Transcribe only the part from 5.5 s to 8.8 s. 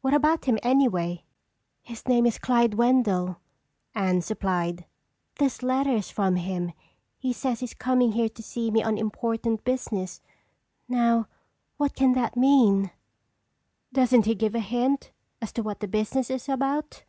letter is from him. He says he's coming here to see